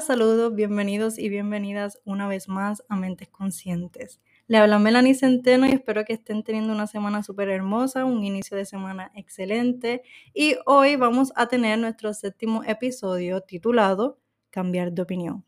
Saludos, 0.00 0.54
bienvenidos 0.54 1.18
y 1.18 1.30
bienvenidas 1.30 1.98
una 2.04 2.28
vez 2.28 2.48
más 2.48 2.84
a 2.88 2.96
Mentes 2.96 3.28
Conscientes. 3.28 4.20
Le 4.46 4.58
habla 4.58 4.78
Melanie 4.78 5.14
Centeno 5.14 5.66
y 5.66 5.72
espero 5.72 6.04
que 6.04 6.12
estén 6.12 6.44
teniendo 6.44 6.72
una 6.72 6.86
semana 6.86 7.22
súper 7.22 7.48
hermosa, 7.48 8.04
un 8.04 8.22
inicio 8.22 8.58
de 8.58 8.66
semana 8.66 9.10
excelente. 9.14 10.02
Y 10.34 10.56
hoy 10.66 10.96
vamos 10.96 11.32
a 11.34 11.48
tener 11.48 11.78
nuestro 11.78 12.12
séptimo 12.12 12.62
episodio 12.64 13.40
titulado 13.40 14.18
Cambiar 14.50 14.92
de 14.92 15.02
opinión. 15.02 15.44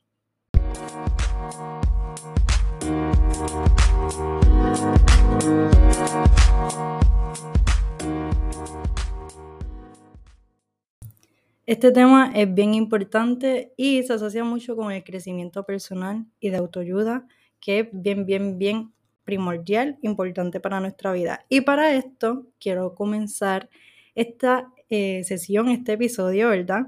Este 11.69 11.93
tema 11.93 12.33
es 12.35 12.55
bien 12.55 12.73
importante 12.73 13.75
y 13.77 14.03
se 14.03 14.15
asocia 14.15 14.43
mucho 14.43 14.75
con 14.75 14.91
el 14.91 15.05
crecimiento 15.05 15.65
personal 15.65 16.25
y 16.41 16.49
de 16.49 16.57
autoayuda, 16.57 17.29
que 17.61 17.81
es 17.81 17.89
bien, 17.93 18.25
bien, 18.25 18.57
bien 18.57 18.95
primordial, 19.25 19.99
importante 20.01 20.61
para 20.61 20.81
nuestra 20.81 21.13
vida. 21.13 21.45
Y 21.51 21.61
para 21.61 21.93
esto 21.93 22.47
quiero 22.59 22.95
comenzar 22.95 23.69
esta 24.15 24.73
eh, 24.89 25.23
sesión, 25.25 25.69
este 25.69 25.93
episodio, 25.93 26.49
¿verdad? 26.49 26.87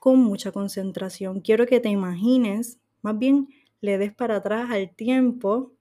Con 0.00 0.18
mucha 0.24 0.50
concentración. 0.50 1.40
Quiero 1.40 1.66
que 1.66 1.78
te 1.78 1.88
imagines, 1.88 2.80
más 3.00 3.16
bien 3.16 3.46
le 3.80 3.96
des 3.96 4.12
para 4.12 4.38
atrás 4.38 4.72
al 4.72 4.90
tiempo 4.90 5.75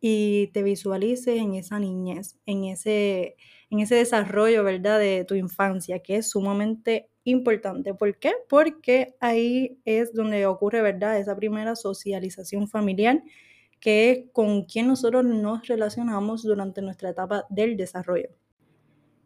y 0.00 0.48
te 0.48 0.62
visualices 0.62 1.38
en 1.40 1.54
esa 1.54 1.78
niñez, 1.80 2.38
en 2.46 2.64
ese 2.64 3.36
en 3.70 3.80
ese 3.80 3.96
desarrollo, 3.96 4.64
¿verdad?, 4.64 4.98
de 4.98 5.24
tu 5.26 5.34
infancia, 5.34 5.98
que 6.00 6.16
es 6.16 6.30
sumamente 6.30 7.10
importante. 7.24 7.94
¿Por 7.94 8.18
qué? 8.18 8.32
Porque 8.48 9.14
ahí 9.20 9.78
es 9.84 10.14
donde 10.14 10.46
ocurre, 10.46 10.80
¿verdad?, 10.82 11.18
esa 11.18 11.36
primera 11.36 11.76
socialización 11.76 12.68
familiar, 12.68 13.22
que 13.80 14.10
es 14.10 14.20
con 14.32 14.64
quien 14.64 14.88
nosotros 14.88 15.24
nos 15.24 15.66
relacionamos 15.68 16.42
durante 16.44 16.82
nuestra 16.82 17.10
etapa 17.10 17.44
del 17.50 17.76
desarrollo. 17.76 18.30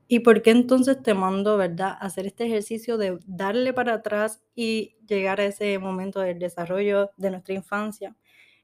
¿Y 0.09 0.21
por 0.21 0.43
qué 0.43 0.51
entonces 0.51 1.03
te 1.03 1.15
mando, 1.15 1.57
verdad, 1.57 1.95
hacer 2.01 2.27
este 2.27 2.45
ejercicio 2.47 2.99
de 2.99 3.19
darle 3.27 3.73
para 3.73 3.95
atrás 3.95 4.43
y 4.55 4.97
llegar 5.07 5.41
a 5.41 5.47
ese 5.47 5.79
momento 5.79 6.21
del 6.21 6.39
desarrollo 6.39 7.11
de 7.17 7.31
nuestra 7.31 7.55
infancia? 7.55 8.15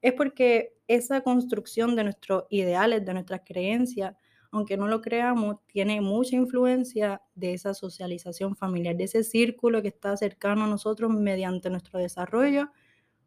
Es 0.00 0.12
porque 0.12 0.74
esa 0.86 1.20
construcción 1.22 1.96
de 1.96 2.04
nuestros 2.04 2.44
ideales, 2.50 3.04
de 3.04 3.14
nuestras 3.14 3.42
creencias, 3.44 4.14
aunque 4.50 4.76
no 4.76 4.88
lo 4.88 5.02
creamos, 5.02 5.56
tiene 5.66 6.00
mucha 6.00 6.36
influencia 6.36 7.20
de 7.34 7.52
esa 7.54 7.74
socialización 7.74 8.56
familiar, 8.56 8.96
de 8.96 9.04
ese 9.04 9.22
círculo 9.22 9.82
que 9.82 9.88
está 9.88 10.16
cercano 10.16 10.64
a 10.64 10.68
nosotros 10.68 11.10
mediante 11.10 11.68
nuestro 11.68 11.98
desarrollo. 11.98 12.70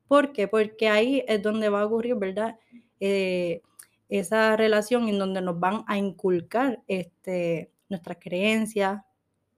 ¿Por 0.08 0.34
qué? 0.34 0.48
Porque 0.48 0.90
ahí 0.90 1.24
es 1.28 1.42
donde 1.42 1.70
va 1.70 1.82
a 1.82 1.86
ocurrir, 1.86 2.16
¿verdad? 2.16 2.58
Eh, 3.00 3.62
esa 4.10 4.58
relación 4.58 5.08
en 5.08 5.20
donde 5.20 5.42
nos 5.42 5.60
van 5.60 5.84
a 5.88 5.98
inculcar 5.98 6.82
este, 6.88 7.72
nuestras 7.88 8.18
creencias, 8.20 9.02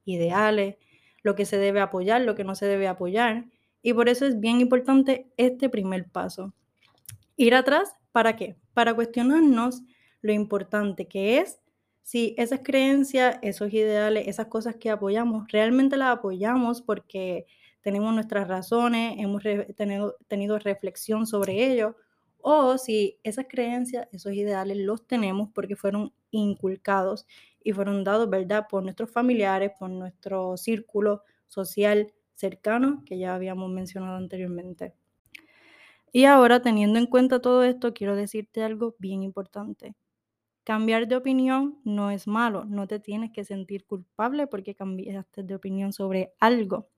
ideales, 0.06 0.76
lo 1.24 1.36
que 1.36 1.46
se 1.46 1.58
debe 1.58 1.80
apoyar, 1.80 2.22
lo 2.22 2.36
que 2.36 2.44
no 2.44 2.56
se 2.56 2.66
debe 2.68 2.88
apoyar. 2.88 3.46
Y 3.82 3.94
por 3.94 4.10
eso 4.10 4.26
es 4.26 4.40
bien 4.40 4.62
importante 4.62 5.28
este 5.38 5.70
primer 5.70 6.10
paso. 6.10 6.54
Ir 7.40 7.56
atrás, 7.56 7.96
¿para 8.12 8.36
qué? 8.36 8.58
Para 8.74 8.94
cuestionarnos 8.94 9.82
lo 10.22 10.34
importante 10.34 11.08
que 11.08 11.40
es 11.40 11.60
si 12.04 12.36
esas 12.38 12.60
creencias, 12.64 13.40
esos 13.42 13.74
ideales, 13.74 14.28
esas 14.28 14.48
cosas 14.48 14.76
que 14.76 14.90
apoyamos, 14.92 15.48
realmente 15.52 15.98
las 15.98 16.18
apoyamos 16.18 16.82
porque 16.82 17.46
tenemos 17.82 18.14
nuestras 18.14 18.48
razones, 18.48 19.16
hemos 19.18 19.42
tenido, 19.76 20.16
tenido 20.28 20.60
reflexión 20.60 21.26
sobre 21.26 21.66
ello, 21.72 21.96
o 22.40 22.78
si 22.78 23.20
esas 23.24 23.46
creencias, 23.50 24.08
esos 24.12 24.34
ideales 24.34 24.78
los 24.78 25.08
tenemos 25.08 25.50
porque 25.54 25.76
fueron 25.78 26.14
inculcados 26.32 27.26
y 27.64 27.72
fueron 27.72 28.04
dados, 28.04 28.30
¿verdad?, 28.30 28.68
por 28.70 28.84
nuestros 28.84 29.10
familiares, 29.12 29.72
por 29.80 29.90
nuestro 29.90 30.58
círculo 30.58 31.24
social 31.48 32.14
cercano 32.36 33.04
que 33.06 33.18
ya 33.18 33.34
habíamos 33.36 33.70
mencionado 33.72 34.18
anteriormente. 34.18 34.94
Y 36.16 36.26
ahora, 36.26 36.62
teniendo 36.62 37.00
en 37.00 37.08
cuenta 37.08 37.42
todo 37.42 37.64
esto, 37.64 37.94
quiero 37.94 38.16
decirte 38.16 38.62
algo 38.64 38.96
bien 39.00 39.24
importante. 39.24 39.96
Cambiar 40.64 41.08
de 41.08 41.16
opinión 41.18 41.80
no 41.84 42.12
es 42.12 42.28
malo, 42.28 42.66
no 42.66 42.88
te 42.88 43.00
tienes 43.00 43.32
que 43.32 43.46
sentir 43.46 43.86
culpable 43.86 44.48
porque 44.48 44.76
cambiaste 44.76 45.44
de 45.44 45.56
opinión 45.56 45.94
sobre 45.94 46.34
algo. 46.40 46.90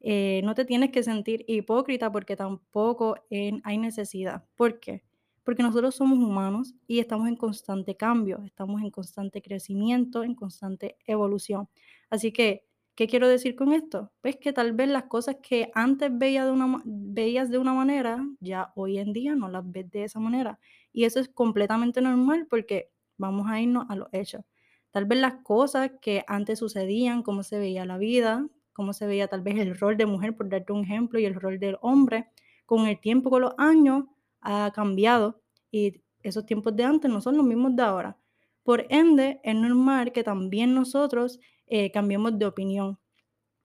Eh, 0.00 0.42
no 0.44 0.54
te 0.54 0.64
tienes 0.64 0.92
que 0.92 1.02
sentir 1.02 1.44
hipócrita 1.48 2.12
porque 2.12 2.36
tampoco 2.36 3.16
hay 3.64 3.78
necesidad. 3.78 4.44
¿Por 4.56 4.80
qué? 4.80 5.04
Porque 5.44 5.62
nosotros 5.62 5.94
somos 5.96 6.18
humanos 6.18 6.74
y 6.86 7.00
estamos 7.00 7.28
en 7.28 7.36
constante 7.36 7.96
cambio, 7.96 8.42
estamos 8.44 8.82
en 8.82 8.90
constante 8.90 9.42
crecimiento, 9.42 10.24
en 10.24 10.34
constante 10.36 10.96
evolución. 11.06 11.68
Así 12.10 12.32
que, 12.32 12.64
¿qué 12.94 13.06
quiero 13.08 13.28
decir 13.28 13.56
con 13.56 13.72
esto? 13.72 14.12
Pues 14.20 14.36
que 14.36 14.52
tal 14.52 14.72
vez 14.72 14.88
las 14.88 15.04
cosas 15.04 15.36
que 15.42 15.70
antes 15.74 16.10
veía 16.12 16.44
de 16.44 16.52
una, 16.52 16.82
veías 16.84 17.50
de 17.50 17.58
una 17.58 17.74
manera, 17.74 18.24
ya 18.40 18.72
hoy 18.76 18.98
en 18.98 19.12
día 19.12 19.34
no 19.34 19.48
las 19.48 19.70
ves 19.70 19.90
de 19.90 20.04
esa 20.04 20.20
manera. 20.20 20.58
Y 20.92 21.04
eso 21.04 21.20
es 21.20 21.28
completamente 21.28 22.00
normal 22.00 22.46
porque 22.48 22.92
Vamos 23.22 23.46
a 23.48 23.60
irnos 23.60 23.86
a 23.88 23.94
los 23.94 24.08
hechos. 24.10 24.42
Tal 24.90 25.04
vez 25.04 25.20
las 25.20 25.34
cosas 25.44 25.92
que 26.00 26.24
antes 26.26 26.58
sucedían, 26.58 27.22
cómo 27.22 27.44
se 27.44 27.56
veía 27.58 27.86
la 27.86 27.96
vida, 27.96 28.48
cómo 28.72 28.92
se 28.92 29.06
veía 29.06 29.28
tal 29.28 29.42
vez 29.42 29.58
el 29.58 29.78
rol 29.78 29.96
de 29.96 30.06
mujer, 30.06 30.36
por 30.36 30.48
darte 30.48 30.72
un 30.72 30.82
ejemplo, 30.82 31.20
y 31.20 31.24
el 31.24 31.34
rol 31.34 31.60
del 31.60 31.76
hombre, 31.82 32.30
con 32.66 32.88
el 32.88 32.98
tiempo, 32.98 33.30
con 33.30 33.42
los 33.42 33.54
años, 33.58 34.06
ha 34.40 34.72
cambiado 34.74 35.40
y 35.70 36.02
esos 36.24 36.46
tiempos 36.46 36.74
de 36.74 36.82
antes 36.82 37.08
no 37.08 37.20
son 37.20 37.36
los 37.36 37.46
mismos 37.46 37.76
de 37.76 37.82
ahora. 37.84 38.18
Por 38.64 38.86
ende, 38.90 39.40
es 39.44 39.54
normal 39.54 40.10
que 40.10 40.24
también 40.24 40.74
nosotros 40.74 41.38
eh, 41.74 41.90
cambiemos 41.90 42.38
de 42.38 42.44
opinión 42.44 42.98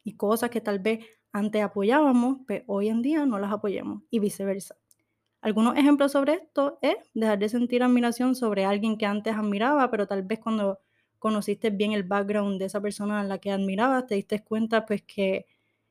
y 0.02 0.16
cosas 0.16 0.50
que 0.50 0.62
tal 0.62 0.80
vez 0.80 1.06
antes 1.34 1.62
apoyábamos, 1.62 2.38
pero 2.48 2.64
pues 2.64 2.64
hoy 2.68 2.88
en 2.88 3.02
día 3.02 3.26
no 3.26 3.38
las 3.38 3.52
apoyamos 3.52 4.04
y 4.10 4.20
viceversa. 4.20 4.78
Algunos 5.42 5.76
ejemplos 5.76 6.14
sobre 6.14 6.36
esto 6.36 6.80
es 6.82 6.96
dejar 7.14 7.38
de 7.40 7.50
sentir 7.50 7.84
admiración 7.84 8.34
sobre 8.34 8.64
alguien 8.64 8.98
que 8.98 9.06
antes 9.06 9.36
admiraba, 9.36 9.92
pero 9.92 10.08
tal 10.08 10.24
vez 10.24 10.40
cuando 10.40 10.80
conociste 11.20 11.70
bien 11.70 11.92
el 11.92 12.04
background 12.04 12.60
de 12.60 12.68
esa 12.68 12.80
persona 12.80 13.20
a 13.20 13.26
la 13.26 13.40
que 13.40 13.52
admirabas, 13.52 14.08
te 14.08 14.16
diste 14.16 14.42
cuenta 14.42 14.86
pues 14.86 15.02
que, 15.04 15.46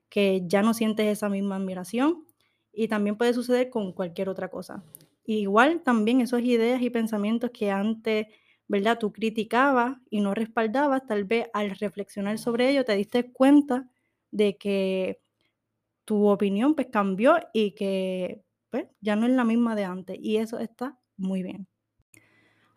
que 0.08 0.42
ya 0.46 0.62
no 0.62 0.72
sientes 0.72 1.06
esa 1.08 1.28
misma 1.28 1.56
admiración 1.56 2.24
y 2.72 2.88
también 2.88 3.18
puede 3.18 3.34
suceder 3.34 3.68
con 3.68 3.92
cualquier 3.92 4.30
otra 4.30 4.48
cosa. 4.48 4.82
igual 5.26 5.82
también 5.82 6.22
esas 6.22 6.40
ideas 6.42 6.80
y 6.80 6.88
pensamientos 6.88 7.50
que 7.50 7.70
antes, 7.70 8.28
¿verdad? 8.68 8.98
Tú 8.98 9.12
criticabas 9.12 9.98
y 10.10 10.20
no 10.20 10.34
respaldabas, 10.34 11.06
tal 11.06 11.24
vez 11.24 11.48
al 11.52 11.70
reflexionar 11.70 12.38
sobre 12.38 12.70
ello 12.70 12.84
te 12.84 12.96
diste 12.96 13.32
cuenta 13.32 13.88
de 14.30 14.56
que 14.56 15.20
tu 16.04 16.28
opinión 16.28 16.74
pues 16.74 16.88
cambió 16.88 17.36
y 17.52 17.72
que 17.72 18.42
pues, 18.70 18.86
ya 19.00 19.16
no 19.16 19.26
es 19.26 19.32
la 19.32 19.44
misma 19.44 19.74
de 19.74 19.84
antes 19.84 20.18
y 20.20 20.36
eso 20.38 20.58
está 20.58 20.98
muy 21.16 21.42
bien. 21.42 21.66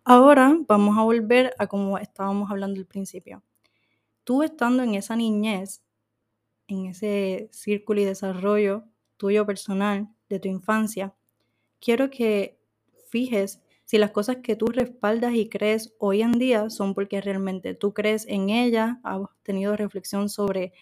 Ahora 0.03 0.57
vamos 0.67 0.97
a 0.97 1.03
volver 1.03 1.53
a 1.59 1.67
como 1.67 1.97
estábamos 1.97 2.50
hablando 2.50 2.79
al 2.79 2.88
principio. 2.88 3.44
Tú 4.23 4.44
estando 4.44 4.83
en 4.83 4.95
esa 4.95 5.16
niñez, 5.16 5.83
en 6.67 6.88
ese 6.88 7.50
círculo 7.51 8.01
y 8.01 8.06
desarrollo 8.06 8.85
tuyo 9.17 9.45
personal 9.45 10.07
de 10.29 10.39
tu 10.39 10.47
infancia, 10.47 11.13
quiero 11.79 12.09
que 12.09 12.59
fijes 13.09 13.61
si 13.89 13.97
las 13.97 14.11
cosas 14.11 14.38
que 14.44 14.55
tú 14.55 14.67
respaldas 14.67 15.33
y 15.33 15.50
crees 15.50 15.95
hoy 15.97 16.22
en 16.22 16.33
día 16.33 16.69
son 16.69 16.94
porque 16.94 17.22
realmente 17.22 17.73
tú 17.73 17.91
crees 17.91 18.27
en 18.27 18.51
ellas, 18.51 18.97
has 19.01 19.22
tenido 19.41 19.75
reflexión 19.75 20.29
sobre 20.29 20.73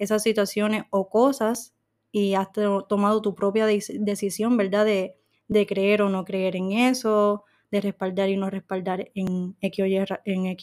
esas 0.00 0.24
situaciones 0.24 0.82
o 0.90 1.08
cosas 1.08 1.76
y 2.10 2.34
has 2.34 2.48
tomado 2.88 3.22
tu 3.22 3.36
propia 3.36 3.66
decisión, 3.66 4.56
¿verdad? 4.56 4.84
De, 4.84 5.66
creer 5.68 6.02
o 6.02 6.08
no 6.08 6.24
creer 6.24 6.56
en 6.56 6.72
eso, 6.72 7.44
de 7.70 7.80
respaldar 7.80 8.30
y 8.30 8.36
no 8.36 8.50
respaldar 8.50 9.12
en 9.14 9.56
X 9.60 9.84
o 9.84 9.86
Y, 9.86 9.98
en. 10.24 10.56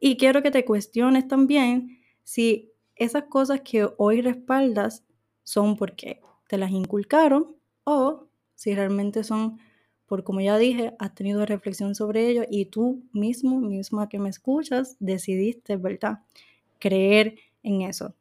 Y 0.00 0.16
quiero 0.16 0.42
que 0.42 0.50
te 0.50 0.64
cuestiones 0.64 1.28
también 1.28 2.00
si 2.24 2.72
esas 2.96 3.26
cosas 3.26 3.60
que 3.60 3.88
hoy 3.96 4.22
respaldas 4.22 5.04
son 5.44 5.76
porque 5.76 6.20
te 6.48 6.58
las 6.58 6.72
inculcaron 6.72 7.54
o 7.84 8.26
si 8.56 8.74
realmente 8.74 9.22
son 9.22 9.60
por, 10.08 10.24
como 10.24 10.40
ya 10.40 10.56
dije, 10.56 10.94
has 10.98 11.14
tenido 11.14 11.44
reflexión 11.44 11.94
sobre 11.94 12.28
ello 12.28 12.44
y 12.50 12.64
tú 12.64 13.02
mismo, 13.12 13.60
misma 13.60 14.08
que 14.08 14.18
me 14.18 14.30
escuchas, 14.30 14.96
decidiste, 14.98 15.76
¿verdad? 15.76 16.20
Creer 16.78 17.36
en 17.62 17.82
eso. 17.82 18.14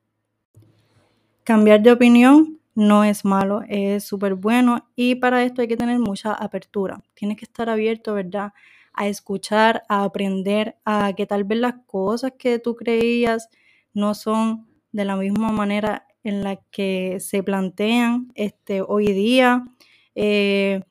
Cambiar 1.45 1.81
de 1.81 1.93
opinión 1.93 2.59
no 2.75 3.05
es 3.05 3.23
malo, 3.23 3.61
es 3.69 4.03
súper 4.03 4.35
bueno 4.35 4.89
y 4.97 5.15
para 5.15 5.43
esto 5.45 5.61
hay 5.61 5.69
que 5.69 5.77
tener 5.77 5.97
mucha 5.97 6.33
apertura. 6.33 7.01
Tienes 7.13 7.37
que 7.37 7.45
estar 7.45 7.69
abierto, 7.69 8.13
¿verdad? 8.13 8.51
A 8.91 9.07
escuchar, 9.07 9.83
a 9.87 10.03
aprender, 10.03 10.75
a 10.83 11.13
que 11.15 11.25
tal 11.25 11.45
vez 11.45 11.59
las 11.59 11.75
cosas 11.85 12.33
que 12.37 12.59
tú 12.59 12.75
creías 12.75 13.49
no 13.93 14.13
son 14.13 14.67
de 14.91 15.05
la 15.05 15.15
misma 15.15 15.53
manera 15.53 16.05
en 16.23 16.43
las 16.43 16.59
que 16.69 17.21
se 17.21 17.43
plantean 17.43 18.29
este, 18.35 18.81
hoy 18.81 19.13
día. 19.13 19.63
Eh, 20.15 20.81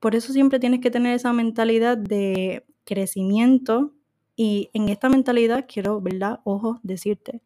por 0.00 0.14
eso 0.14 0.32
siempre 0.32 0.58
tienes 0.58 0.80
que 0.80 0.90
tener 0.90 1.14
esa 1.14 1.32
mentalidad 1.32 1.96
de 1.96 2.64
crecimiento 2.84 3.92
y 4.36 4.70
en 4.74 4.88
esta 4.88 5.08
mentalidad 5.08 5.66
quiero, 5.68 6.00
¿verdad? 6.00 6.40
Ojo, 6.44 6.80
decirte 6.82 7.42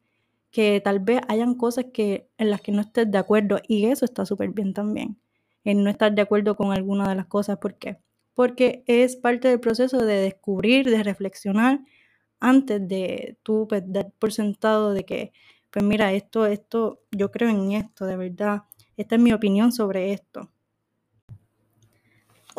que 0.51 0.81
tal 0.81 1.01
vez 1.01 1.21
hayan 1.29 1.55
cosas 1.55 1.87
que, 1.93 2.29
en 2.39 2.51
las 2.51 2.61
que 2.61 2.73
no 2.73 2.81
estés 2.83 3.11
de 3.11 3.19
acuerdo 3.19 3.61
y 3.69 3.87
eso 3.87 4.05
está 4.05 4.27
súper 4.27 4.51
bien 4.51 4.75
también, 4.75 5.19
en 5.65 5.85
no 5.85 5.91
estar 5.91 6.13
de 6.15 6.23
acuerdo 6.23 6.57
con 6.57 6.73
alguna 6.73 7.09
de 7.09 7.15
las 7.15 7.27
cosas. 7.27 7.59
¿Por 7.59 7.77
qué? 7.79 7.99
Porque 8.35 8.83
es 8.87 9.17
parte 9.17 9.49
del 9.49 9.61
proceso 9.61 9.99
de 9.99 10.17
descubrir, 10.17 10.91
de 10.91 11.03
reflexionar 11.03 11.81
antes 12.41 12.87
de 12.89 13.39
tú 13.43 13.67
pues, 13.69 13.83
dar 13.87 14.13
por 14.19 14.33
sentado 14.33 14.93
de 14.93 15.05
que, 15.05 15.33
pues 15.71 15.85
mira, 15.85 16.13
esto, 16.13 16.47
esto, 16.47 17.01
yo 17.13 17.31
creo 17.31 17.51
en 17.51 17.73
esto, 17.73 18.07
de 18.07 18.17
verdad, 18.17 18.65
esta 18.97 19.17
es 19.17 19.21
mi 19.23 19.33
opinión 19.33 19.73
sobre 19.73 20.13
esto. 20.13 20.51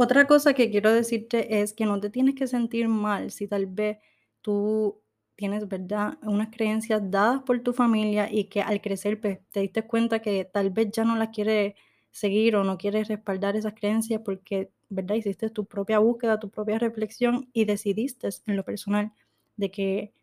Otra 0.04 0.26
cosa 0.26 0.56
que 0.56 0.72
quiero 0.72 0.92
decirte 0.92 1.62
es 1.62 1.74
que 1.74 1.86
no 1.86 2.00
te 2.00 2.10
tienes 2.10 2.34
que 2.34 2.48
sentir 2.48 2.88
mal 2.88 3.30
si 3.30 3.48
tal 3.48 3.68
vez 3.68 4.00
tú 4.42 5.00
tienes, 5.36 5.68
¿verdad?, 5.68 6.18
unas 6.24 6.50
creencias 6.50 7.02
dadas 7.12 7.44
por 7.44 7.60
tu 7.60 7.72
familia 7.72 8.28
y 8.32 8.46
que 8.46 8.62
al 8.64 8.82
crecer 8.82 9.22
pues, 9.22 9.38
te 9.52 9.60
diste 9.60 9.84
cuenta 9.86 10.18
que 10.20 10.44
tal 10.44 10.72
vez 10.72 10.90
ya 10.92 11.04
no 11.06 11.16
las 11.18 11.30
quieres 11.30 11.76
seguir 12.10 12.56
o 12.56 12.64
no 12.64 12.80
quieres 12.80 13.10
respaldar 13.10 13.56
esas 13.56 13.76
creencias 13.76 14.22
porque, 14.26 14.72
¿verdad?, 14.90 15.14
hiciste 15.18 15.52
tu 15.52 15.66
propia 15.66 16.00
búsqueda, 16.00 16.40
tu 16.40 16.50
propia 16.50 16.80
reflexión 16.80 17.52
y 17.54 17.66
decidiste 17.66 18.28
en 18.48 18.56
lo 18.56 18.64
personal 18.66 19.12
de 19.56 19.70
que 19.70 20.14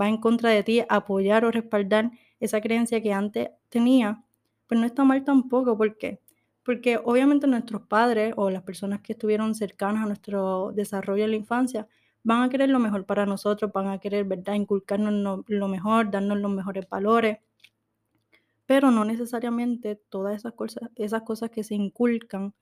va 0.00 0.08
en 0.08 0.16
contra 0.16 0.48
de 0.48 0.62
ti 0.62 0.82
apoyar 0.88 1.44
o 1.44 1.50
respaldar 1.50 2.10
esa 2.40 2.62
creencia 2.62 3.02
que 3.02 3.12
antes 3.12 3.50
tenía, 3.68 4.24
pues 4.66 4.80
no 4.80 4.86
está 4.86 5.04
mal 5.04 5.24
tampoco. 5.24 5.76
¿Por 5.76 5.98
qué? 5.98 6.20
Porque 6.66 6.98
obviamente 7.02 7.46
nuestros 7.46 7.82
padres 7.82 8.34
o 8.36 8.50
las 8.50 8.64
personas 8.64 9.00
que 9.00 9.12
estuvieron 9.12 9.54
cercanas 9.54 10.02
a 10.02 10.06
nuestro 10.06 10.72
desarrollo 10.74 11.22
en 11.24 11.30
la 11.30 11.36
infancia 11.36 11.86
van 12.24 12.42
a 12.42 12.48
querer 12.48 12.70
lo 12.70 12.80
mejor 12.80 13.06
para 13.06 13.24
nosotros, 13.24 13.70
van 13.72 13.86
a 13.86 14.00
querer, 14.00 14.24
¿verdad?, 14.24 14.54
inculcarnos 14.54 15.44
lo 15.46 15.68
mejor, 15.68 16.10
darnos 16.10 16.38
los 16.38 16.50
mejores 16.50 16.88
valores. 16.88 17.38
Pero 18.66 18.90
no 18.90 19.04
necesariamente 19.04 19.94
todas 19.94 20.34
esas 20.34 20.54
cosas, 20.54 20.90
esas 20.96 21.22
cosas 21.22 21.50
que 21.50 21.62
se 21.62 21.76
inculcan 21.76 22.52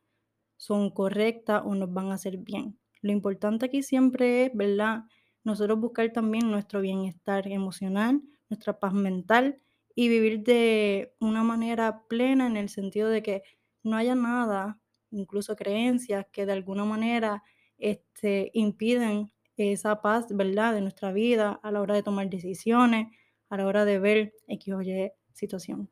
son 0.59 0.91
correctas 0.91 1.63
o 1.65 1.75
nos 1.75 1.91
van 1.91 2.11
a 2.11 2.15
hacer 2.15 2.37
bien. 2.37 2.79
Lo 3.01 3.11
importante 3.11 3.65
aquí 3.65 3.83
siempre 3.83 4.47
es, 4.47 4.51
¿verdad?, 4.55 5.05
nosotros 5.45 5.81
buscar 5.81 6.13
también 6.13 6.51
nuestro 6.51 6.83
bienestar 6.83 7.49
emocional, 7.49 8.21
nuestra 8.51 8.79
paz 8.79 8.93
mental 8.93 9.61
y 9.95 10.09
vivir 10.11 10.43
de 10.43 11.15
una 11.21 11.43
manera 11.43 12.03
plena 12.07 12.47
en 12.47 12.59
el 12.59 12.69
sentido 12.69 13.09
de 13.09 13.23
que 13.23 13.43
no 13.85 13.97
haya 13.97 14.15
nada, 14.15 14.79
incluso 15.11 15.57
creencias 15.57 16.27
que 16.33 16.47
de 16.47 16.53
alguna 16.53 16.85
manera 16.85 17.43
este, 17.79 18.51
impiden 18.55 19.31
esa 19.57 20.03
paz, 20.03 20.27
¿verdad?, 20.31 20.75
de 20.75 20.81
nuestra 20.81 21.13
vida 21.13 21.61
a 21.63 21.71
la 21.71 21.81
hora 21.81 21.95
de 21.95 22.03
tomar 22.03 22.29
decisiones, 22.29 23.09
a 23.49 23.57
la 23.57 23.67
hora 23.67 23.85
de 23.85 23.99
ver 23.99 24.35
X 24.49 24.75
o 24.75 24.83
Y 24.83 25.13
situación. 25.33 25.89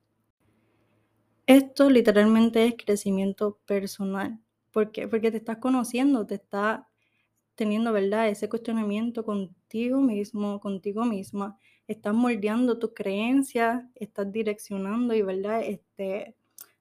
Esto 1.46 1.90
literalmente 1.90 2.66
es 2.66 2.74
crecimiento 2.82 3.58
personal. 3.66 4.40
¿Por 4.70 4.90
qué? 4.90 5.08
Porque 5.08 5.30
te 5.30 5.36
estás 5.36 5.58
conociendo, 5.58 6.26
te 6.26 6.36
estás 6.36 6.80
teniendo, 7.54 7.92
¿verdad? 7.92 8.28
Ese 8.28 8.48
cuestionamiento 8.48 9.24
contigo 9.24 10.00
mismo, 10.00 10.60
contigo 10.60 11.04
misma, 11.04 11.58
estás 11.86 12.14
moldeando 12.14 12.78
tus 12.78 12.92
creencias, 12.94 13.84
estás 13.94 14.32
direccionando 14.32 15.14
y, 15.14 15.22
¿verdad? 15.22 15.62
Este, 15.62 16.36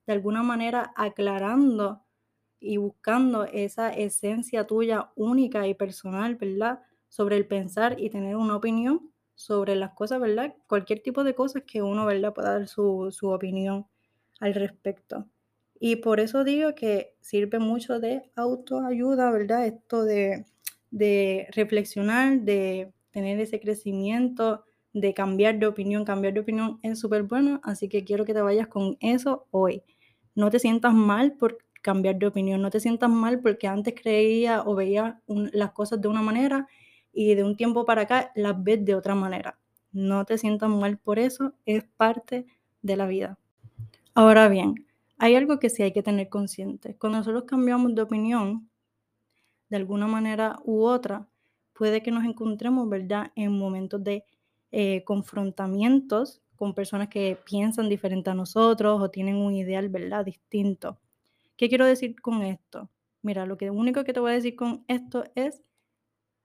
de 0.06 0.12
alguna 0.12 0.42
manera 0.42 0.92
aclarando 0.96 2.02
y 2.60 2.76
buscando 2.76 3.44
esa 3.44 3.90
esencia 3.90 4.66
tuya 4.66 5.10
única 5.16 5.66
y 5.66 5.74
personal, 5.74 6.36
¿verdad? 6.36 6.80
Sobre 7.08 7.36
el 7.36 7.46
pensar 7.46 8.00
y 8.00 8.10
tener 8.10 8.36
una 8.36 8.56
opinión 8.56 9.12
sobre 9.34 9.74
las 9.76 9.92
cosas, 9.94 10.20
¿verdad? 10.20 10.54
Cualquier 10.68 11.00
tipo 11.02 11.24
de 11.24 11.34
cosas 11.34 11.64
que 11.66 11.82
uno, 11.82 12.06
¿verdad? 12.06 12.32
Pueda 12.34 12.52
dar 12.58 12.68
su, 12.68 13.08
su 13.10 13.28
opinión 13.30 13.86
al 14.40 14.54
respecto. 14.54 15.26
Y 15.80 15.96
por 15.96 16.20
eso 16.20 16.44
digo 16.44 16.74
que 16.74 17.16
sirve 17.20 17.58
mucho 17.58 17.98
de 17.98 18.30
autoayuda, 18.36 19.30
¿verdad? 19.32 19.66
Esto 19.66 20.04
de 20.04 20.46
de 20.92 21.48
reflexionar, 21.52 22.42
de 22.42 22.92
tener 23.10 23.40
ese 23.40 23.58
crecimiento, 23.60 24.64
de 24.92 25.14
cambiar 25.14 25.58
de 25.58 25.66
opinión. 25.66 26.04
Cambiar 26.04 26.34
de 26.34 26.40
opinión 26.40 26.78
es 26.82 27.00
súper 27.00 27.24
bueno, 27.24 27.60
así 27.64 27.88
que 27.88 28.04
quiero 28.04 28.24
que 28.24 28.34
te 28.34 28.42
vayas 28.42 28.68
con 28.68 28.96
eso 29.00 29.46
hoy. 29.50 29.82
No 30.34 30.50
te 30.50 30.58
sientas 30.58 30.94
mal 30.94 31.32
por 31.34 31.58
cambiar 31.82 32.16
de 32.18 32.26
opinión, 32.26 32.62
no 32.62 32.70
te 32.70 32.80
sientas 32.80 33.10
mal 33.10 33.40
porque 33.40 33.66
antes 33.66 33.94
creía 34.00 34.62
o 34.64 34.74
veía 34.74 35.20
las 35.26 35.72
cosas 35.72 36.00
de 36.00 36.08
una 36.08 36.22
manera 36.22 36.68
y 37.12 37.34
de 37.34 37.44
un 37.44 37.56
tiempo 37.56 37.84
para 37.84 38.02
acá 38.02 38.32
las 38.34 38.62
ves 38.62 38.84
de 38.84 38.94
otra 38.94 39.14
manera. 39.14 39.58
No 39.92 40.24
te 40.24 40.38
sientas 40.38 40.70
mal 40.70 40.98
por 40.98 41.18
eso, 41.18 41.54
es 41.66 41.84
parte 41.84 42.46
de 42.82 42.96
la 42.96 43.06
vida. 43.06 43.38
Ahora 44.14 44.48
bien, 44.48 44.86
hay 45.18 45.36
algo 45.36 45.58
que 45.58 45.70
sí 45.70 45.82
hay 45.82 45.92
que 45.92 46.02
tener 46.02 46.28
consciente. 46.28 46.96
Cuando 46.96 47.18
nosotros 47.18 47.44
cambiamos 47.44 47.94
de 47.94 48.02
opinión, 48.02 48.68
de 49.70 49.76
alguna 49.76 50.06
manera 50.06 50.58
u 50.64 50.82
otra, 50.84 51.28
puede 51.72 52.02
que 52.02 52.10
nos 52.10 52.24
encontremos, 52.24 52.88
¿verdad?, 52.88 53.32
en 53.34 53.52
momentos 53.52 54.02
de 54.04 54.24
eh, 54.70 55.02
confrontamientos 55.04 56.41
con 56.62 56.74
personas 56.74 57.08
que 57.08 57.36
piensan 57.44 57.88
diferente 57.88 58.30
a 58.30 58.34
nosotros 58.34 59.02
o 59.02 59.10
tienen 59.10 59.34
un 59.34 59.52
ideal, 59.52 59.88
¿verdad?, 59.88 60.24
distinto. 60.24 61.00
¿Qué 61.56 61.68
quiero 61.68 61.84
decir 61.86 62.14
con 62.20 62.42
esto? 62.42 62.88
Mira, 63.20 63.46
lo 63.46 63.56
que 63.56 63.68
único 63.68 64.04
que 64.04 64.12
te 64.12 64.20
voy 64.20 64.30
a 64.30 64.34
decir 64.34 64.54
con 64.54 64.84
esto 64.86 65.24
es 65.34 65.60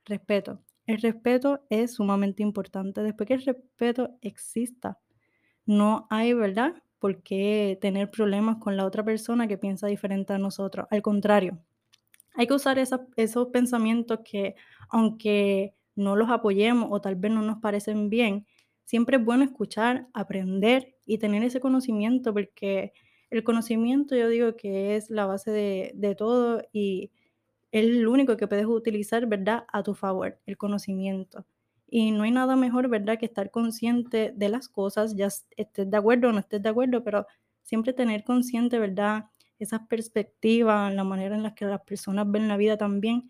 respeto. 0.05 0.63
El 0.87 0.99
respeto 1.01 1.61
es 1.69 1.93
sumamente 1.93 2.41
importante. 2.41 3.03
Después 3.03 3.27
que 3.27 3.35
el 3.35 3.45
respeto 3.45 4.17
exista, 4.21 4.97
no 5.67 6.07
hay, 6.09 6.33
¿verdad?, 6.33 6.73
por 6.97 7.21
qué 7.21 7.77
tener 7.79 8.09
problemas 8.09 8.57
con 8.57 8.75
la 8.75 8.85
otra 8.85 9.03
persona 9.05 9.47
que 9.47 9.59
piensa 9.59 9.85
diferente 9.85 10.33
a 10.33 10.39
nosotros. 10.39 10.87
Al 10.89 11.03
contrario, 11.03 11.59
hay 12.35 12.47
que 12.47 12.55
usar 12.55 12.79
esos 12.79 13.47
pensamientos 13.53 14.21
que, 14.25 14.55
aunque 14.89 15.75
no 15.95 16.15
los 16.15 16.29
apoyemos 16.31 16.89
o 16.91 17.01
tal 17.01 17.15
vez 17.17 17.31
no 17.31 17.43
nos 17.43 17.59
parecen 17.59 18.09
bien, 18.09 18.47
siempre 18.87 19.17
es 19.19 19.25
bueno 19.25 19.45
escuchar, 19.45 20.09
aprender 20.15 20.95
y 21.05 21.19
tener 21.19 21.43
ese 21.43 21.61
conocimiento, 21.61 22.33
porque 22.33 22.93
el 23.31 23.45
conocimiento 23.45 24.17
yo 24.17 24.29
digo 24.29 24.57
que 24.57 24.97
es 24.97 25.11
la 25.11 25.27
base 25.27 25.51
de, 25.51 25.93
de 25.95 26.15
todo 26.15 26.63
y 26.73 27.11
es 27.71 27.85
lo 27.85 28.11
único 28.11 28.37
que 28.37 28.47
puedes 28.47 28.65
utilizar, 28.65 29.27
¿verdad?, 29.27 29.65
a 29.73 29.83
tu 29.83 29.93
favor, 29.95 30.39
el 30.45 30.57
conocimiento. 30.57 31.45
Y 31.87 32.11
no 32.11 32.23
hay 32.23 32.31
nada 32.31 32.55
mejor, 32.55 32.89
¿verdad?, 32.89 33.17
que 33.19 33.25
estar 33.27 33.51
consciente 33.51 34.33
de 34.35 34.49
las 34.49 34.69
cosas, 34.69 35.15
ya 35.15 35.27
estés 35.27 35.89
de 35.91 35.97
acuerdo 35.97 36.29
o 36.29 36.33
no 36.33 36.39
estés 36.39 36.61
de 36.63 36.69
acuerdo, 36.69 37.03
pero 37.03 37.27
siempre 37.63 37.93
tener 37.93 38.23
consciente, 38.23 38.79
¿verdad?, 38.79 39.25
esas 39.59 39.81
perspectivas, 39.89 40.93
la 40.93 41.03
manera 41.03 41.35
en 41.35 41.43
la 41.43 41.55
que 41.55 41.65
las 41.65 41.81
personas 41.81 42.29
ven 42.31 42.47
la 42.47 42.57
vida 42.57 42.77
también, 42.77 43.29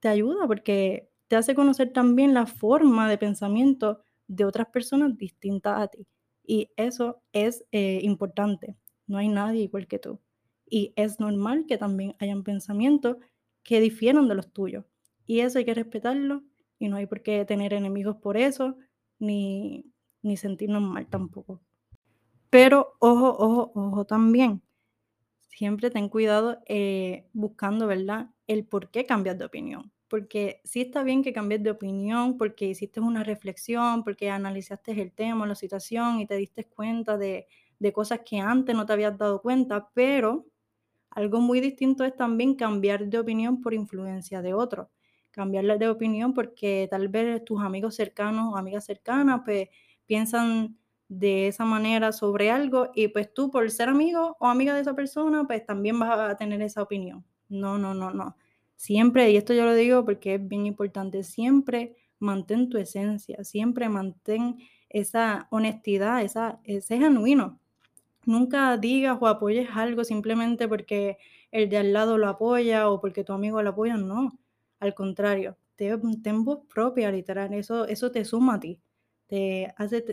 te 0.00 0.08
ayuda 0.08 0.46
porque 0.46 1.10
te 1.28 1.36
hace 1.36 1.54
conocer 1.54 1.92
también 1.92 2.34
la 2.34 2.46
forma 2.46 3.08
de 3.08 3.18
pensamiento 3.18 4.02
de 4.34 4.44
otras 4.44 4.68
personas 4.68 5.16
distintas 5.16 5.80
a 5.80 5.88
ti. 5.88 6.06
Y 6.44 6.70
eso 6.76 7.22
es 7.32 7.64
eh, 7.72 8.00
importante. 8.02 8.76
No 9.06 9.18
hay 9.18 9.28
nadie 9.28 9.62
igual 9.62 9.86
que 9.86 9.98
tú. 9.98 10.20
Y 10.66 10.92
es 10.96 11.20
normal 11.20 11.66
que 11.66 11.78
también 11.78 12.16
hayan 12.18 12.42
pensamientos 12.42 13.16
que 13.62 13.80
difieran 13.80 14.28
de 14.28 14.34
los 14.34 14.52
tuyos. 14.52 14.84
Y 15.26 15.40
eso 15.40 15.58
hay 15.58 15.64
que 15.64 15.74
respetarlo 15.74 16.42
y 16.78 16.88
no 16.88 16.96
hay 16.96 17.06
por 17.06 17.22
qué 17.22 17.44
tener 17.44 17.74
enemigos 17.74 18.16
por 18.16 18.36
eso, 18.36 18.76
ni, 19.18 19.84
ni 20.22 20.36
sentirnos 20.36 20.82
mal 20.82 21.06
tampoco. 21.06 21.60
Pero 22.50 22.94
ojo, 22.98 23.30
ojo, 23.38 23.72
ojo 23.74 24.04
también 24.04 24.62
siempre 25.52 25.90
ten 25.90 26.08
cuidado 26.08 26.60
eh, 26.66 27.28
buscando, 27.32 27.86
¿verdad? 27.86 28.30
El 28.46 28.64
por 28.64 28.90
qué 28.90 29.06
cambias 29.06 29.38
de 29.38 29.44
opinión. 29.44 29.91
Porque 30.12 30.60
sí 30.62 30.82
está 30.82 31.02
bien 31.02 31.22
que 31.22 31.32
cambies 31.32 31.62
de 31.62 31.70
opinión, 31.70 32.36
porque 32.36 32.66
hiciste 32.66 33.00
una 33.00 33.24
reflexión, 33.24 34.04
porque 34.04 34.28
analizaste 34.28 34.92
el 35.00 35.10
tema, 35.10 35.46
la 35.46 35.54
situación 35.54 36.20
y 36.20 36.26
te 36.26 36.36
diste 36.36 36.66
cuenta 36.66 37.16
de, 37.16 37.46
cosas 37.94 38.20
que 38.20 38.38
antes 38.38 38.76
no 38.76 38.84
te 38.84 38.92
habías 38.92 39.16
dado 39.16 39.40
cuenta, 39.40 39.88
pero 39.94 40.44
algo 41.10 41.40
muy 41.40 41.60
distinto 41.60 42.04
es 42.04 42.14
también 42.14 42.56
cambiar 42.56 43.06
de 43.08 43.20
opinión 43.20 43.62
por 43.62 43.72
influencia 43.72 44.42
de 44.42 44.52
otros. 44.52 44.88
Cambiarle 45.30 45.78
de 45.78 45.88
opinión 45.88 46.34
porque 46.34 46.88
tal 46.90 47.08
vez 47.08 47.42
tus 47.46 47.62
amigos 47.62 47.94
cercanos 47.94 48.52
o 48.52 48.58
amigas 48.58 48.84
cercanas 48.84 49.40
pues 49.46 49.70
piensan 50.04 50.76
de 51.08 51.48
esa 51.48 51.64
manera 51.64 52.12
sobre 52.12 52.50
algo 52.50 52.90
y 52.94 53.08
pues 53.08 53.32
tú 53.32 53.50
por 53.50 53.70
ser 53.70 53.88
amigo 53.88 54.36
o 54.40 54.46
amiga 54.48 54.74
de 54.74 54.82
esa 54.82 54.94
persona 54.94 55.46
pues 55.46 55.64
también 55.64 55.98
vas 55.98 56.18
a 56.18 56.36
tener 56.36 56.60
esa 56.60 56.82
opinión. 56.82 57.24
No, 57.48 57.78
no, 57.78 57.94
no, 57.94 58.10
no. 58.10 58.36
Siempre, 58.82 59.30
y 59.30 59.36
esto 59.36 59.54
yo 59.54 59.64
lo 59.64 59.74
digo 59.74 60.04
porque 60.04 60.34
es 60.34 60.48
bien 60.48 60.66
importante, 60.66 61.22
siempre 61.22 61.94
mantén 62.18 62.68
tu 62.68 62.78
esencia, 62.78 63.44
siempre 63.44 63.88
mantén 63.88 64.56
esa 64.88 65.46
honestidad, 65.52 66.20
esa, 66.22 66.58
ese 66.64 66.98
genuino. 66.98 67.60
Nunca 68.26 68.76
digas 68.78 69.18
o 69.20 69.28
apoyes 69.28 69.68
algo 69.74 70.04
simplemente 70.04 70.68
porque 70.68 71.18
el 71.52 71.68
de 71.68 71.78
al 71.78 71.92
lado 71.92 72.18
lo 72.18 72.28
apoya 72.28 72.90
o 72.90 73.00
porque 73.00 73.22
tu 73.24 73.32
amigo 73.32 73.62
lo 73.62 73.70
apoya, 73.70 73.96
no. 73.96 74.36
Al 74.80 74.94
contrario, 74.94 75.56
ten, 75.76 76.44
voz 76.44 76.60
propia, 76.74 77.12
literal. 77.12 77.54
Eso, 77.54 77.86
eso 77.86 78.10
te 78.10 78.24
suma 78.24 78.54
a 78.56 78.60
ti. 78.60 78.80
Te 79.28 79.72
hace 79.76 80.04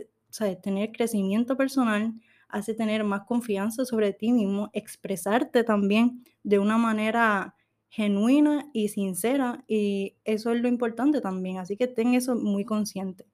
tener 0.62 0.92
crecimiento 0.92 1.56
personal, 1.56 2.14
hace 2.48 2.74
tener 2.74 3.02
más 3.02 3.22
confianza 3.22 3.84
sobre 3.84 4.12
ti 4.12 4.30
mismo, 4.32 4.70
expresarte 4.74 5.64
también 5.64 6.24
de 6.44 6.60
una 6.60 6.78
manera 6.78 7.56
genuina 7.90 8.70
y 8.72 8.88
sincera 8.88 9.64
y 9.68 10.16
eso 10.24 10.52
es 10.52 10.60
lo 10.62 10.68
importante 10.68 11.20
también, 11.20 11.58
así 11.58 11.76
que 11.76 11.88
ten 11.88 12.14
eso 12.14 12.36
muy 12.36 12.64
consciente. 12.64 13.26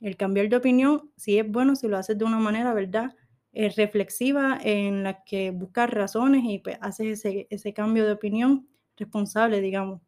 El 0.00 0.16
cambiar 0.16 0.48
de 0.50 0.56
opinión, 0.56 1.10
sí 1.16 1.38
es 1.38 1.50
bueno 1.50 1.76
si 1.76 1.88
lo 1.88 1.96
haces 1.96 2.18
de 2.18 2.24
una 2.24 2.38
manera, 2.38 2.74
¿verdad? 2.74 3.16
Eh, 3.52 3.70
reflexiva 3.70 4.58
en 4.62 5.02
la 5.02 5.24
que 5.24 5.50
buscas 5.50 5.90
razones 5.90 6.44
y 6.44 6.58
pues, 6.58 6.76
haces 6.82 7.24
ese, 7.24 7.46
ese 7.50 7.72
cambio 7.72 8.04
de 8.06 8.12
opinión 8.12 8.68
responsable, 8.96 9.62
digamos. 9.62 10.02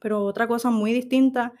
Pero 0.00 0.24
otra 0.24 0.48
cosa 0.48 0.70
muy 0.70 0.92
distinta 0.92 1.52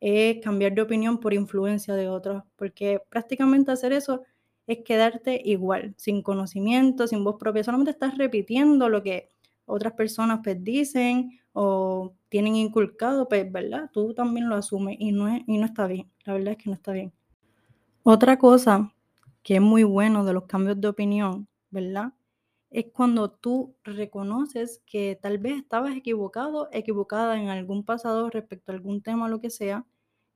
es 0.00 0.38
cambiar 0.42 0.74
de 0.74 0.82
opinión 0.82 1.18
por 1.18 1.32
influencia 1.34 1.94
de 1.94 2.08
otros, 2.08 2.42
porque 2.56 3.00
prácticamente 3.08 3.72
hacer 3.72 3.92
eso 3.92 4.22
es 4.66 4.80
quedarte 4.84 5.40
igual, 5.44 5.94
sin 5.96 6.22
conocimiento, 6.22 7.06
sin 7.06 7.24
voz 7.24 7.36
propia, 7.38 7.64
solamente 7.64 7.92
estás 7.92 8.18
repitiendo 8.18 8.88
lo 8.88 9.02
que 9.02 9.30
otras 9.66 9.92
personas 9.92 10.40
pues 10.42 10.62
dicen 10.62 11.38
o 11.52 12.14
tienen 12.28 12.56
inculcado, 12.56 13.28
pues, 13.28 13.50
¿verdad? 13.50 13.90
Tú 13.92 14.14
también 14.14 14.48
lo 14.48 14.56
asumes 14.56 14.96
y 14.98 15.12
no, 15.12 15.28
y 15.46 15.58
no 15.58 15.66
está 15.66 15.86
bien, 15.86 16.10
la 16.24 16.34
verdad 16.34 16.52
es 16.52 16.58
que 16.58 16.70
no 16.70 16.74
está 16.74 16.92
bien. 16.92 17.12
Otra 18.02 18.38
cosa 18.38 18.92
que 19.42 19.56
es 19.56 19.60
muy 19.60 19.84
bueno 19.84 20.24
de 20.24 20.32
los 20.32 20.44
cambios 20.44 20.80
de 20.80 20.88
opinión, 20.88 21.48
¿verdad? 21.70 22.12
Es 22.70 22.86
cuando 22.92 23.30
tú 23.30 23.74
reconoces 23.84 24.82
que 24.86 25.18
tal 25.20 25.38
vez 25.38 25.58
estabas 25.58 25.96
equivocado, 25.96 26.68
equivocada 26.72 27.40
en 27.40 27.48
algún 27.48 27.84
pasado 27.84 28.28
respecto 28.30 28.70
a 28.70 28.74
algún 28.74 29.02
tema 29.02 29.26
o 29.26 29.28
lo 29.28 29.40
que 29.40 29.50
sea, 29.50 29.86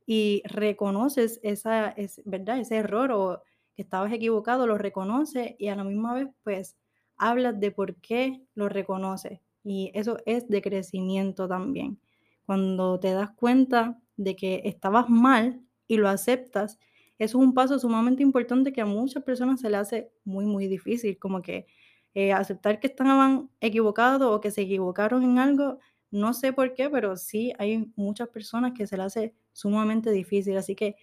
y 0.06 0.42
reconoces 0.46 1.38
esa, 1.42 1.94
¿verdad? 2.24 2.58
ese 2.58 2.76
error 2.76 3.12
o 3.12 3.42
que 3.74 3.82
estabas 3.82 4.12
equivocado, 4.12 4.66
lo 4.66 4.78
reconoces 4.78 5.54
y 5.58 5.68
a 5.68 5.76
la 5.76 5.84
misma 5.84 6.14
vez 6.14 6.28
pues 6.42 6.76
hablas 7.20 7.60
de 7.60 7.70
por 7.70 7.96
qué 7.96 8.42
lo 8.54 8.68
reconoces. 8.68 9.40
Y 9.62 9.92
eso 9.94 10.16
es 10.26 10.48
de 10.48 10.62
crecimiento 10.62 11.46
también. 11.46 12.00
Cuando 12.46 12.98
te 12.98 13.12
das 13.12 13.30
cuenta 13.30 14.00
de 14.16 14.34
que 14.34 14.62
estabas 14.64 15.08
mal 15.08 15.60
y 15.86 15.98
lo 15.98 16.08
aceptas, 16.08 16.78
eso 17.18 17.38
es 17.38 17.44
un 17.44 17.52
paso 17.52 17.78
sumamente 17.78 18.22
importante 18.22 18.72
que 18.72 18.80
a 18.80 18.86
muchas 18.86 19.22
personas 19.22 19.60
se 19.60 19.68
le 19.68 19.76
hace 19.76 20.10
muy, 20.24 20.46
muy 20.46 20.66
difícil, 20.66 21.18
como 21.18 21.42
que 21.42 21.66
eh, 22.14 22.32
aceptar 22.32 22.80
que 22.80 22.86
estaban 22.86 23.50
equivocados 23.60 24.22
o 24.34 24.40
que 24.40 24.50
se 24.50 24.62
equivocaron 24.62 25.22
en 25.22 25.38
algo, 25.38 25.78
no 26.10 26.32
sé 26.32 26.52
por 26.54 26.72
qué, 26.72 26.88
pero 26.88 27.16
sí 27.16 27.52
hay 27.58 27.92
muchas 27.94 28.28
personas 28.28 28.72
que 28.72 28.86
se 28.86 28.96
le 28.96 29.02
hace 29.02 29.34
sumamente 29.52 30.10
difícil. 30.10 30.56
Así 30.56 30.74
que 30.74 30.96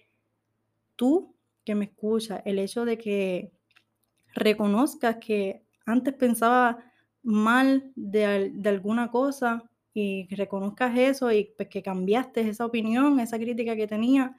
tú 0.96 1.34
que 1.64 1.76
me 1.76 1.84
escuchas, 1.84 2.42
el 2.44 2.58
hecho 2.58 2.84
de 2.84 2.98
que 2.98 3.52
reconozcas 4.34 5.16
que 5.16 5.62
antes 5.88 6.14
pensaba 6.14 6.78
mal 7.22 7.92
de, 7.96 8.52
alguna 8.64 9.10
cosa 9.10 9.62
y 9.92 10.26
que 10.28 10.36
reconozcas 10.36 10.96
eso 10.96 11.32
y 11.32 11.52
pues, 11.56 11.68
que 11.68 11.82
cambiaste 11.82 12.40
esa 12.48 12.66
opinión, 12.66 13.20
esa 13.20 13.38
crítica 13.38 13.74
que 13.76 13.86
tenía, 13.86 14.38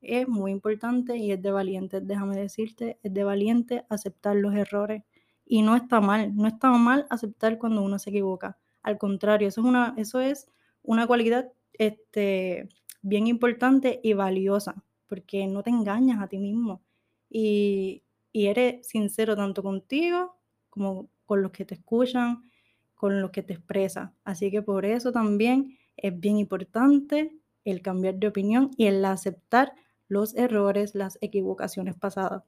es 0.00 0.28
muy 0.28 0.50
importante 0.50 1.16
y 1.16 1.32
es 1.32 1.40
de 1.40 1.50
valiente, 1.50 2.00
déjame 2.00 2.36
decirte, 2.36 2.98
es 3.02 3.14
de 3.14 3.24
valiente 3.24 3.84
aceptar 3.88 4.36
los 4.36 4.54
errores. 4.54 5.04
Y 5.44 5.62
no 5.62 5.76
está 5.76 6.00
mal, 6.00 6.34
no 6.34 6.48
está 6.48 6.70
mal 6.70 7.06
aceptar 7.10 7.58
cuando 7.58 7.82
uno 7.82 7.98
se 7.98 8.10
equivoca. 8.10 8.58
Al 8.82 8.98
contrario, 8.98 9.48
eso 9.48 9.60
es 9.60 9.66
una, 9.66 9.94
eso 9.96 10.20
es 10.20 10.48
una 10.82 11.06
cualidad 11.06 11.52
este, 11.74 12.68
bien 13.02 13.26
importante 13.26 14.00
y 14.02 14.14
valiosa, 14.14 14.82
porque 15.06 15.46
no 15.46 15.62
te 15.62 15.70
engañas 15.70 16.20
a 16.20 16.28
ti 16.28 16.38
mismo 16.38 16.82
y, 17.28 18.02
y 18.32 18.46
eres 18.46 18.86
sincero 18.88 19.36
tanto 19.36 19.62
contigo 19.62 20.41
como 20.72 21.10
con 21.26 21.42
los 21.42 21.52
que 21.52 21.66
te 21.66 21.74
escuchan, 21.74 22.50
con 22.94 23.20
los 23.20 23.30
que 23.30 23.42
te 23.42 23.52
expresan. 23.52 24.14
Así 24.24 24.50
que 24.50 24.62
por 24.62 24.86
eso 24.86 25.12
también 25.12 25.76
es 25.98 26.18
bien 26.18 26.38
importante 26.38 27.36
el 27.64 27.82
cambiar 27.82 28.14
de 28.14 28.28
opinión 28.28 28.70
y 28.78 28.86
el 28.86 29.04
aceptar 29.04 29.74
los 30.08 30.34
errores, 30.34 30.94
las 30.94 31.18
equivocaciones 31.20 31.94
pasadas. 31.94 32.42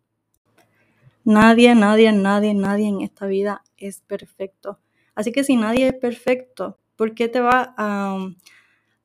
Nadie, 1.22 1.74
nadie, 1.74 2.12
nadie, 2.12 2.54
nadie 2.54 2.88
en 2.88 3.02
esta 3.02 3.26
vida 3.26 3.62
es 3.76 4.00
perfecto. 4.00 4.78
Así 5.14 5.30
que 5.30 5.44
si 5.44 5.56
nadie 5.56 5.88
es 5.88 5.94
perfecto, 5.94 6.78
¿por 6.96 7.14
qué 7.14 7.28
te 7.28 7.40
va 7.40 7.74
a, 7.76 8.16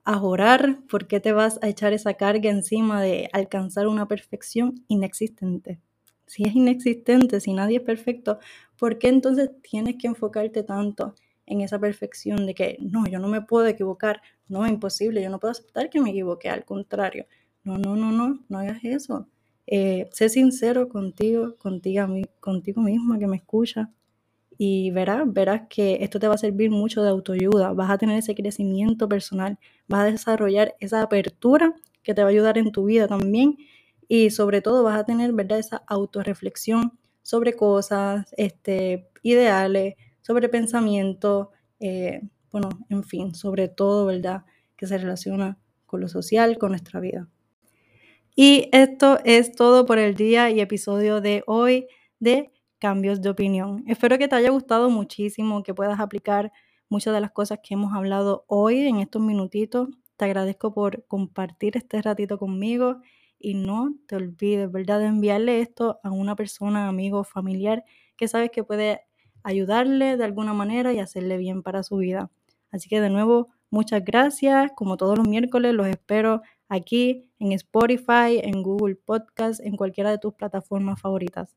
a 0.05 0.21
orar? 0.21 0.79
¿Por 0.89 1.07
qué 1.07 1.19
te 1.19 1.33
vas 1.33 1.59
a 1.61 1.67
echar 1.67 1.91
esa 1.91 2.13
carga 2.13 2.49
encima 2.49 3.01
de 3.01 3.29
alcanzar 3.33 3.87
una 3.87 4.07
perfección 4.07 4.85
inexistente? 4.87 5.81
Si 6.29 6.43
es 6.43 6.55
inexistente, 6.55 7.39
si 7.39 7.53
nadie 7.53 7.77
es 7.77 7.83
perfecto, 7.83 8.37
¿por 8.79 8.97
qué 8.97 9.09
entonces 9.09 9.51
tienes 9.61 9.97
que 9.97 10.07
enfocarte 10.07 10.63
tanto 10.63 11.15
en 11.45 11.61
esa 11.61 11.79
perfección 11.79 12.45
de 12.45 12.53
que 12.55 12.77
no, 12.79 13.05
yo 13.07 13.19
no 13.19 13.27
me 13.27 13.41
puedo 13.41 13.67
equivocar, 13.67 14.21
no, 14.47 14.65
es 14.65 14.71
imposible, 14.71 15.21
yo 15.21 15.29
no 15.29 15.39
puedo 15.39 15.51
aceptar 15.51 15.89
que 15.89 15.99
me 16.01 16.11
equivoque, 16.11 16.49
al 16.49 16.63
contrario, 16.63 17.25
no, 17.63 17.77
no, 17.77 17.95
no, 17.95 18.11
no, 18.11 18.39
no 18.47 18.59
hagas 18.59 18.79
eso. 18.83 19.27
Eh, 19.67 20.09
sé 20.11 20.29
sincero 20.29 20.89
contigo, 20.89 21.55
contigo, 21.57 22.07
contigo 22.39 22.81
misma 22.81 23.19
que 23.19 23.27
me 23.27 23.37
escucha 23.37 23.91
y 24.57 24.91
verás, 24.91 25.23
verás 25.31 25.63
que 25.69 25.99
esto 26.01 26.19
te 26.19 26.27
va 26.27 26.35
a 26.35 26.37
servir 26.37 26.71
mucho 26.71 27.03
de 27.03 27.09
autoayuda, 27.09 27.73
vas 27.73 27.91
a 27.91 27.97
tener 27.97 28.17
ese 28.17 28.35
crecimiento 28.35 29.07
personal, 29.07 29.59
vas 29.87 30.01
a 30.01 30.11
desarrollar 30.11 30.75
esa 30.79 31.01
apertura 31.01 31.75
que 32.03 32.13
te 32.13 32.21
va 32.21 32.29
a 32.29 32.31
ayudar 32.31 32.57
en 32.57 32.71
tu 32.71 32.85
vida 32.85 33.07
también 33.07 33.57
y 34.07 34.31
sobre 34.31 34.61
todo 34.61 34.83
vas 34.83 34.99
a 34.99 35.05
tener, 35.05 35.33
¿verdad? 35.33 35.59
Esa 35.59 35.83
autorreflexión 35.87 36.99
sobre 37.29 37.53
cosas, 37.55 38.33
este, 38.37 39.07
ideales, 39.21 39.93
sobre 40.21 40.49
pensamiento, 40.49 41.51
eh, 41.79 42.21
bueno, 42.51 42.69
en 42.89 43.03
fin, 43.03 43.35
sobre 43.35 43.67
todo, 43.67 44.07
¿verdad? 44.07 44.45
Que 44.75 44.87
se 44.87 44.97
relaciona 44.97 45.59
con 45.85 46.01
lo 46.01 46.07
social, 46.07 46.57
con 46.57 46.71
nuestra 46.71 46.99
vida. 46.99 47.29
Y 48.35 48.67
esto 48.71 49.19
es 49.25 49.51
todo 49.51 49.85
por 49.85 49.99
el 49.99 50.15
día 50.15 50.49
y 50.49 50.59
episodio 50.59 51.21
de 51.21 51.43
hoy 51.45 51.85
de 52.19 52.51
cambios 52.79 53.21
de 53.21 53.29
opinión. 53.29 53.83
Espero 53.85 54.17
que 54.17 54.27
te 54.27 54.35
haya 54.35 54.49
gustado 54.49 54.89
muchísimo, 54.89 55.61
que 55.61 55.75
puedas 55.75 55.99
aplicar 55.99 56.51
muchas 56.89 57.13
de 57.13 57.21
las 57.21 57.29
cosas 57.29 57.59
que 57.61 57.75
hemos 57.75 57.93
hablado 57.93 58.43
hoy 58.47 58.87
en 58.87 58.95
estos 59.01 59.21
minutitos. 59.21 59.89
Te 60.17 60.25
agradezco 60.25 60.73
por 60.73 61.05
compartir 61.05 61.77
este 61.77 62.01
ratito 62.01 62.39
conmigo 62.39 63.01
y 63.39 63.53
no 63.53 63.95
te 64.07 64.15
olvides, 64.17 64.71
¿verdad?, 64.71 64.99
de 64.99 65.07
enviarle 65.07 65.61
esto 65.61 65.99
a 66.03 66.11
una 66.11 66.35
persona, 66.35 66.87
amigo, 66.87 67.23
familiar 67.23 67.83
que 68.17 68.27
sabes 68.27 68.51
que 68.51 68.63
puede 68.63 69.01
ayudarle 69.43 70.17
de 70.17 70.25
alguna 70.25 70.53
manera 70.53 70.91
y 70.91 70.99
hacerle 70.99 71.37
bien 71.37 71.63
para 71.63 71.83
su 71.83 71.97
vida. 71.97 72.29
Así 72.69 72.89
que 72.89 72.99
de 73.01 73.09
nuevo, 73.09 73.47
muchas 73.69 74.03
gracias. 74.03 74.71
Como 74.75 74.97
todos 74.97 75.17
los 75.17 75.27
miércoles, 75.27 75.73
los 75.73 75.87
espero 75.87 76.41
aquí 76.67 77.29
en 77.39 77.53
Spotify, 77.53 78.39
en 78.43 78.61
Google 78.61 78.95
Podcast, 78.95 79.61
en 79.61 79.77
cualquiera 79.77 80.11
de 80.11 80.17
tus 80.17 80.33
plataformas 80.33 81.01
favoritas. 81.01 81.55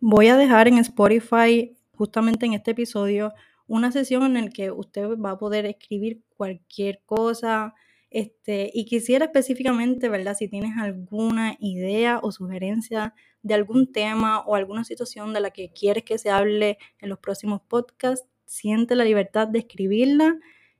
Voy 0.00 0.26
a 0.26 0.36
dejar 0.36 0.66
en 0.66 0.78
Spotify, 0.78 1.76
justamente 1.94 2.46
en 2.46 2.54
este 2.54 2.72
episodio, 2.72 3.32
una 3.68 3.92
sesión 3.92 4.36
en 4.36 4.46
la 4.46 4.50
que 4.50 4.72
usted 4.72 5.16
va 5.18 5.30
a 5.30 5.38
poder 5.38 5.66
escribir 5.66 6.20
cualquier 6.36 7.00
cosa. 7.06 7.74
Este, 8.12 8.70
y 8.74 8.84
quisiera 8.84 9.24
específicamente, 9.26 10.08
¿verdad? 10.10 10.36
Si 10.36 10.48
tienes 10.48 10.76
alguna 10.78 11.56
idea 11.60 12.20
o 12.22 12.30
sugerencia 12.30 13.14
de 13.42 13.54
algún 13.54 13.90
tema 13.90 14.40
o 14.40 14.54
alguna 14.54 14.84
situación 14.84 15.32
de 15.32 15.40
la 15.40 15.50
que 15.50 15.72
quieres 15.72 16.04
que 16.04 16.18
se 16.18 16.30
hable 16.30 16.78
en 17.00 17.08
los 17.08 17.18
próximos 17.18 17.62
podcasts, 17.62 18.28
siente 18.44 18.96
la 18.96 19.04
libertad 19.04 19.48
de 19.48 19.60
escribirla, 19.60 20.38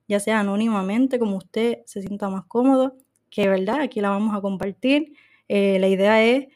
ya 0.09 0.21
sea 0.21 0.41
anónimamente, 0.41 1.19
como 1.19 1.39
usted 1.39 1.79
se 1.87 2.03
sienta 2.03 2.29
más 2.29 2.45
cómodo 2.45 2.97
que 3.31 3.49
verdad, 3.49 3.81
aquí 3.81 4.01
la 4.01 4.11
vamos 4.11 4.37
a 4.37 4.43
compartir. 4.43 5.15
Eh, 5.49 5.79
la 5.79 5.89
idea 5.89 6.23
es 6.23 6.49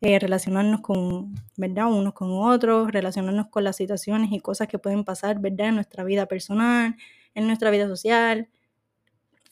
eh, 0.00 0.18
relacionarnos 0.18 0.80
con, 0.80 1.34
¿verdad? 1.56 1.86
Unos 1.86 2.14
con 2.14 2.30
otros, 2.32 2.90
relacionarnos 2.90 3.46
con 3.48 3.64
las 3.64 3.76
situaciones 3.76 4.32
y 4.32 4.40
cosas 4.40 4.66
que 4.68 4.78
pueden 4.78 5.04
pasar, 5.04 5.40
¿verdad? 5.40 5.68
En 5.68 5.76
nuestra 5.76 6.02
vida 6.04 6.26
personal, 6.26 6.96
en 7.34 7.46
nuestra 7.46 7.70
vida 7.70 7.86
social, 7.86 8.48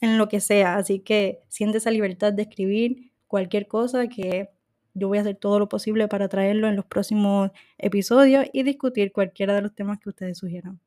en 0.05 0.17
lo 0.17 0.29
que 0.29 0.39
sea. 0.39 0.75
Así 0.77 0.99
que 0.99 1.41
siente 1.49 1.79
esa 1.79 1.91
libertad 1.91 2.33
de 2.33 2.43
escribir 2.43 3.11
cualquier 3.27 3.67
cosa 3.67 4.07
que 4.07 4.49
yo 4.93 5.09
voy 5.09 5.17
a 5.17 5.21
hacer 5.21 5.35
todo 5.35 5.59
lo 5.59 5.67
posible 5.67 6.07
para 6.07 6.29
traerlo 6.29 6.67
en 6.67 6.75
los 6.75 6.85
próximos 6.85 7.51
episodios 7.77 8.45
y 8.53 8.63
discutir 8.63 9.11
cualquiera 9.11 9.53
de 9.53 9.61
los 9.61 9.75
temas 9.75 9.99
que 9.99 10.09
ustedes 10.09 10.37
sugieran. 10.37 10.79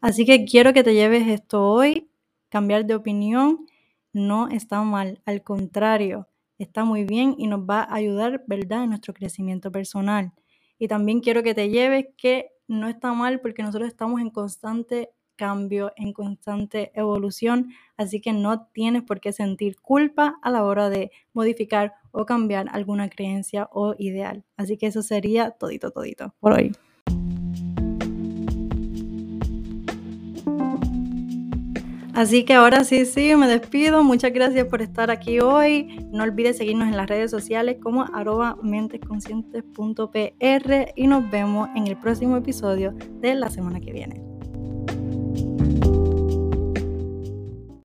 Así 0.00 0.24
que 0.24 0.46
quiero 0.46 0.72
que 0.72 0.82
te 0.82 0.94
lleves 0.94 1.28
esto 1.28 1.66
hoy, 1.66 2.08
cambiar 2.48 2.86
de 2.86 2.94
opinión 2.94 3.66
no 4.12 4.48
está 4.48 4.82
mal, 4.82 5.20
al 5.24 5.42
contrario, 5.42 6.28
está 6.58 6.84
muy 6.84 7.04
bien 7.04 7.34
y 7.38 7.46
nos 7.46 7.60
va 7.60 7.82
a 7.82 7.94
ayudar, 7.94 8.42
¿verdad?, 8.46 8.84
en 8.84 8.90
nuestro 8.90 9.14
crecimiento 9.14 9.70
personal. 9.70 10.32
Y 10.78 10.88
también 10.88 11.20
quiero 11.20 11.42
que 11.42 11.54
te 11.54 11.68
lleves 11.68 12.06
que 12.16 12.50
no 12.66 12.88
está 12.88 13.12
mal 13.12 13.40
porque 13.40 13.62
nosotros 13.62 13.88
estamos 13.88 14.20
en 14.20 14.30
constante 14.30 15.10
cambio, 15.40 15.92
en 15.96 16.12
constante 16.12 16.92
evolución, 16.94 17.70
así 17.96 18.20
que 18.20 18.34
no 18.34 18.66
tienes 18.74 19.02
por 19.02 19.20
qué 19.20 19.32
sentir 19.32 19.80
culpa 19.80 20.38
a 20.42 20.50
la 20.50 20.64
hora 20.64 20.90
de 20.90 21.10
modificar 21.32 21.94
o 22.10 22.26
cambiar 22.26 22.66
alguna 22.70 23.08
creencia 23.08 23.70
o 23.72 23.94
ideal. 23.98 24.44
Así 24.58 24.76
que 24.76 24.88
eso 24.88 25.00
sería 25.02 25.52
todito, 25.52 25.92
todito 25.92 26.34
por 26.40 26.52
hoy. 26.52 26.72
Así 32.12 32.44
que 32.44 32.52
ahora 32.52 32.84
sí, 32.84 33.06
sí, 33.06 33.34
me 33.34 33.48
despido. 33.48 34.04
Muchas 34.04 34.34
gracias 34.34 34.66
por 34.66 34.82
estar 34.82 35.10
aquí 35.10 35.40
hoy. 35.40 36.06
No 36.12 36.24
olvides 36.24 36.58
seguirnos 36.58 36.88
en 36.88 36.98
las 36.98 37.08
redes 37.08 37.30
sociales 37.30 37.78
como 37.82 38.04
arroba 38.12 38.58
mentesconscientes.pr 38.62 40.92
y 40.96 41.06
nos 41.06 41.30
vemos 41.30 41.70
en 41.74 41.86
el 41.86 41.96
próximo 41.96 42.36
episodio 42.36 42.92
de 43.22 43.36
la 43.36 43.48
semana 43.48 43.80
que 43.80 43.94
viene. 43.94 44.29